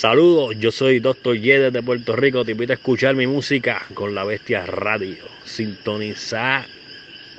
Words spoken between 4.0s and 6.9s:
la Bestia Radio. Sintonizar